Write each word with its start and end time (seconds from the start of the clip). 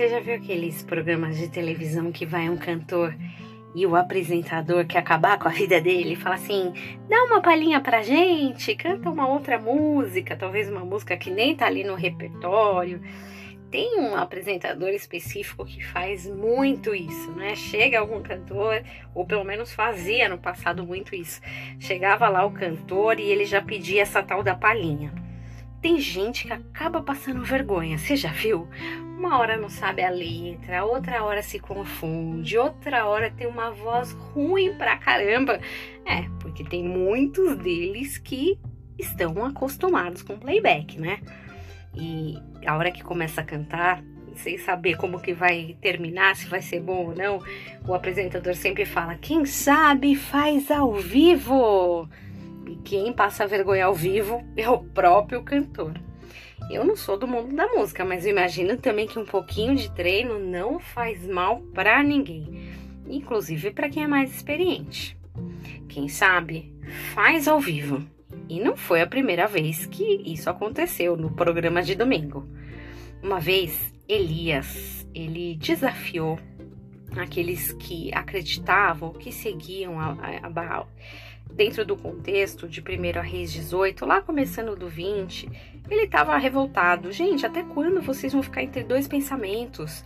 Você 0.00 0.08
já 0.08 0.18
viu 0.18 0.34
aqueles 0.34 0.82
programas 0.82 1.36
de 1.36 1.46
televisão 1.46 2.10
que 2.10 2.24
vai 2.24 2.48
um 2.48 2.56
cantor 2.56 3.14
e 3.74 3.86
o 3.86 3.94
apresentador 3.94 4.86
quer 4.86 5.00
acabar 5.00 5.38
com 5.38 5.46
a 5.46 5.50
vida 5.50 5.78
dele 5.78 6.16
fala 6.16 6.36
assim: 6.36 6.72
dá 7.06 7.22
uma 7.24 7.42
palhinha 7.42 7.82
pra 7.82 8.00
gente, 8.00 8.74
canta 8.76 9.10
uma 9.10 9.28
outra 9.28 9.58
música, 9.58 10.34
talvez 10.34 10.70
uma 10.70 10.86
música 10.86 11.18
que 11.18 11.30
nem 11.30 11.54
tá 11.54 11.66
ali 11.66 11.84
no 11.84 11.94
repertório. 11.94 13.02
Tem 13.70 14.00
um 14.00 14.16
apresentador 14.16 14.88
específico 14.88 15.66
que 15.66 15.84
faz 15.84 16.26
muito 16.26 16.94
isso, 16.94 17.30
né? 17.32 17.54
Chega 17.54 18.00
algum 18.00 18.22
cantor, 18.22 18.82
ou 19.14 19.26
pelo 19.26 19.44
menos 19.44 19.70
fazia 19.70 20.30
no 20.30 20.38
passado 20.38 20.82
muito 20.82 21.14
isso. 21.14 21.42
Chegava 21.78 22.26
lá 22.30 22.42
o 22.46 22.52
cantor 22.52 23.20
e 23.20 23.24
ele 23.24 23.44
já 23.44 23.60
pedia 23.60 24.00
essa 24.00 24.22
tal 24.22 24.42
da 24.42 24.54
palhinha. 24.54 25.12
Tem 25.80 25.98
gente 25.98 26.46
que 26.46 26.52
acaba 26.52 27.00
passando 27.00 27.42
vergonha, 27.42 27.96
você 27.96 28.14
já 28.14 28.30
viu? 28.30 28.68
Uma 29.18 29.38
hora 29.38 29.56
não 29.56 29.70
sabe 29.70 30.02
a 30.02 30.10
letra, 30.10 30.84
outra 30.84 31.22
hora 31.24 31.42
se 31.42 31.58
confunde, 31.58 32.58
outra 32.58 33.06
hora 33.06 33.30
tem 33.30 33.46
uma 33.46 33.70
voz 33.70 34.12
ruim 34.12 34.74
pra 34.74 34.98
caramba. 34.98 35.58
É, 36.04 36.22
porque 36.40 36.64
tem 36.64 36.82
muitos 36.82 37.56
deles 37.56 38.18
que 38.18 38.58
estão 38.98 39.44
acostumados 39.44 40.22
com 40.22 40.38
playback, 40.38 41.00
né? 41.00 41.20
E 41.94 42.38
a 42.66 42.76
hora 42.76 42.90
que 42.90 43.02
começa 43.02 43.40
a 43.40 43.44
cantar, 43.44 44.02
sem 44.36 44.58
saber 44.58 44.96
como 44.96 45.20
que 45.20 45.32
vai 45.32 45.76
terminar, 45.80 46.36
se 46.36 46.46
vai 46.46 46.62
ser 46.62 46.80
bom 46.80 47.06
ou 47.06 47.14
não, 47.14 47.42
o 47.86 47.94
apresentador 47.94 48.54
sempre 48.54 48.84
fala: 48.84 49.14
quem 49.16 49.44
sabe 49.44 50.14
faz 50.14 50.70
ao 50.70 50.94
vivo. 50.94 52.08
Quem 52.84 53.12
passa 53.12 53.46
vergonha 53.46 53.86
ao 53.86 53.94
vivo 53.94 54.42
é 54.56 54.68
o 54.68 54.78
próprio 54.78 55.42
cantor. 55.42 55.94
Eu 56.70 56.84
não 56.84 56.94
sou 56.94 57.18
do 57.18 57.26
mundo 57.26 57.54
da 57.54 57.66
música, 57.66 58.04
mas 58.04 58.24
imagino 58.26 58.76
também 58.76 59.06
que 59.06 59.18
um 59.18 59.24
pouquinho 59.24 59.74
de 59.74 59.90
treino 59.92 60.38
não 60.38 60.78
faz 60.78 61.26
mal 61.26 61.60
para 61.74 62.02
ninguém, 62.02 62.72
inclusive 63.08 63.72
para 63.72 63.88
quem 63.88 64.04
é 64.04 64.06
mais 64.06 64.34
experiente. 64.34 65.16
Quem 65.88 66.08
sabe, 66.08 66.72
faz 67.14 67.48
ao 67.48 67.58
vivo. 67.58 68.04
E 68.48 68.60
não 68.60 68.76
foi 68.76 69.00
a 69.00 69.06
primeira 69.06 69.46
vez 69.46 69.86
que 69.86 70.22
isso 70.24 70.48
aconteceu 70.48 71.16
no 71.16 71.30
programa 71.30 71.82
de 71.82 71.94
domingo. 71.94 72.46
Uma 73.22 73.40
vez, 73.40 73.92
Elias, 74.08 75.06
ele 75.14 75.56
desafiou 75.56 76.38
aqueles 77.16 77.72
que 77.72 78.12
acreditavam, 78.14 79.12
que 79.12 79.32
seguiam 79.32 79.98
a, 79.98 80.12
a, 80.12 80.46
a 80.46 80.50
Baal 80.50 80.88
dentro 81.54 81.84
do 81.84 81.96
contexto 81.96 82.68
de 82.68 82.80
1 82.80 83.20
Reis 83.20 83.52
18, 83.52 84.06
lá 84.06 84.20
começando 84.20 84.76
do 84.76 84.88
20, 84.88 85.48
ele 85.90 86.02
estava 86.02 86.36
revoltado. 86.36 87.12
Gente, 87.12 87.44
até 87.44 87.62
quando 87.62 88.00
vocês 88.00 88.32
vão 88.32 88.42
ficar 88.42 88.62
entre 88.62 88.82
dois 88.82 89.08
pensamentos? 89.08 90.04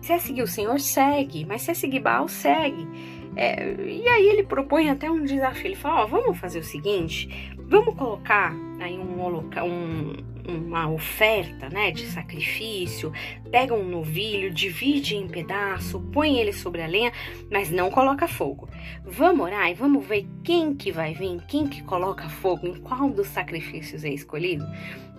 Se 0.00 0.12
é 0.12 0.18
seguir 0.18 0.42
o 0.42 0.46
Senhor, 0.46 0.78
segue, 0.78 1.44
mas 1.44 1.62
se 1.62 1.70
é 1.70 1.74
seguir 1.74 2.00
Baal, 2.00 2.28
segue. 2.28 2.86
É, 3.34 3.74
e 3.80 4.06
aí 4.08 4.26
ele 4.26 4.42
propõe 4.42 4.90
até 4.90 5.10
um 5.10 5.24
desafio. 5.24 5.66
Ele 5.66 5.76
fala: 5.76 6.02
ó, 6.02 6.06
vamos 6.06 6.38
fazer 6.38 6.58
o 6.58 6.64
seguinte, 6.64 7.28
vamos 7.58 7.94
colocar 7.94 8.54
aí 8.80 8.98
um, 8.98 9.22
um, 9.24 10.16
uma 10.46 10.90
oferta, 10.90 11.68
né, 11.70 11.90
de 11.90 12.06
sacrifício. 12.06 13.12
Pega 13.50 13.74
um 13.74 13.84
novilho, 13.84 14.52
divide 14.52 15.16
em 15.16 15.28
pedaço, 15.28 16.00
põe 16.12 16.38
ele 16.38 16.52
sobre 16.52 16.82
a 16.82 16.86
lenha, 16.86 17.12
mas 17.50 17.70
não 17.70 17.90
coloca 17.90 18.28
fogo. 18.28 18.68
Vamos 19.04 19.46
orar 19.46 19.70
e 19.70 19.74
vamos 19.74 20.04
ver 20.04 20.26
quem 20.44 20.74
que 20.74 20.92
vai 20.92 21.14
vir, 21.14 21.40
quem 21.48 21.66
que 21.66 21.82
coloca 21.82 22.28
fogo, 22.28 22.66
em 22.66 22.74
qual 22.74 23.08
dos 23.08 23.28
sacrifícios 23.28 24.04
é 24.04 24.10
escolhido. 24.10 24.66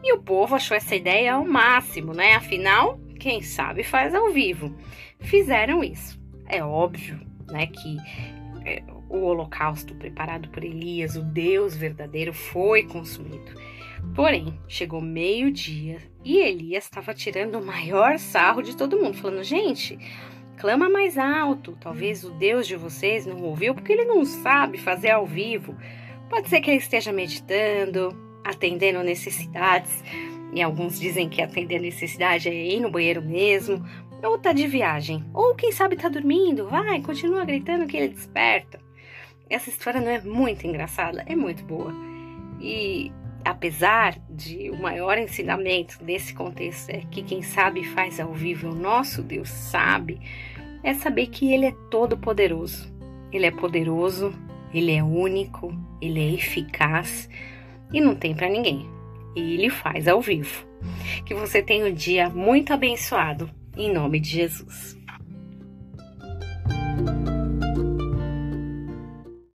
E 0.04 0.14
o 0.14 0.20
povo 0.20 0.56
achou 0.56 0.76
essa 0.76 0.96
ideia 0.96 1.36
ao 1.36 1.46
máximo, 1.46 2.14
né? 2.14 2.36
Afinal, 2.36 3.00
quem 3.18 3.42
sabe 3.42 3.84
faz 3.84 4.14
ao 4.14 4.32
vivo. 4.32 4.76
Fizeram 5.20 5.82
isso. 5.82 6.22
É 6.46 6.62
óbvio 6.62 7.33
né, 7.52 7.68
que 7.68 7.98
é, 8.66 8.84
o 9.10 9.20
holocausto 9.24 9.94
preparado 9.96 10.50
por 10.50 10.64
Elias, 10.64 11.16
o 11.16 11.22
Deus 11.22 11.76
verdadeiro, 11.76 12.34
foi 12.34 12.84
consumido. 12.84 13.54
Porém, 14.16 14.60
chegou 14.68 15.02
meio-dia 15.02 15.98
e 16.24 16.38
Elias 16.38 16.86
estava 16.86 17.14
tirando 17.14 17.60
o 17.60 17.66
maior 17.66 18.20
sarro 18.20 18.62
de 18.62 18.76
todo 18.76 18.98
mundo, 18.98 19.18
falando: 19.18 19.44
gente, 19.44 19.98
clama 20.58 20.90
mais 20.90 21.18
alto. 21.18 21.78
Talvez 21.80 22.24
o 22.24 22.32
Deus 22.32 22.68
de 22.68 22.76
vocês 22.76 23.26
não 23.26 23.42
ouviu 23.42 23.74
porque 23.74 23.94
ele 23.94 24.06
não 24.06 24.24
sabe 24.26 24.78
fazer 24.78 25.12
ao 25.12 25.26
vivo. 25.26 25.76
Pode 26.30 26.50
ser 26.50 26.62
que 26.62 26.70
ele 26.70 26.80
esteja 26.80 27.12
meditando, 27.12 28.16
atendendo 28.44 29.04
necessidades. 29.04 30.04
E 30.54 30.62
alguns 30.62 31.00
dizem 31.00 31.30
que 31.30 31.42
atender 31.42 31.80
necessidade 31.80 32.48
é 32.48 32.54
ir 32.54 32.80
no 32.80 32.92
banheiro 32.92 33.22
mesmo, 33.22 33.84
ou 34.24 34.38
tá 34.38 34.54
de 34.54 34.68
viagem, 34.68 35.26
ou 35.34 35.54
quem 35.56 35.72
sabe 35.72 35.98
tá 35.98 36.08
dormindo, 36.08 36.70
vai, 36.70 37.02
continua 37.02 37.44
gritando 37.44 37.88
que 37.88 37.98
ele 37.98 38.10
desperta. 38.10 38.80
Essa 39.50 39.70
história 39.70 40.00
não 40.00 40.10
é 40.10 40.22
muito 40.22 40.66
engraçada, 40.66 41.24
é 41.28 41.36
muito 41.36 41.64
boa. 41.66 41.94
E 42.62 43.12
apesar 43.44 44.18
de 44.30 44.70
o 44.70 44.82
maior 44.82 45.18
ensinamento 45.18 46.02
desse 46.04 46.34
contexto 46.34 46.90
é 46.90 47.02
que 47.12 47.22
quem 47.22 47.42
sabe 47.42 47.84
faz 47.84 48.20
ao 48.20 48.34
vivo, 48.34 48.70
o 48.70 48.76
nosso 48.76 49.22
Deus 49.22 49.50
sabe, 49.50 50.20
é 50.82 50.94
saber 50.94 51.28
que 51.28 51.54
ele 51.54 51.66
é 51.66 51.74
todo 51.92 52.18
poderoso. 52.18 52.94
Ele 53.32 53.46
é 53.46 53.52
poderoso, 53.52 54.34
ele 54.74 54.94
é 54.94 55.04
único, 55.04 55.74
ele 56.02 56.20
é 56.20 56.34
eficaz 56.34 57.30
e 57.92 58.00
não 58.00 58.16
tem 58.16 58.34
para 58.36 58.50
ninguém. 58.50 58.88
E 59.36 59.54
ele 59.54 59.70
faz 59.70 60.08
ao 60.08 60.22
vivo. 60.22 60.66
Que 61.26 61.34
você 61.34 61.62
tenha 61.62 61.86
um 61.86 61.94
dia 61.94 62.30
muito 62.30 62.74
abençoado 62.74 63.50
em 63.76 63.92
nome 63.92 64.20
de 64.20 64.30
Jesus. 64.30 64.98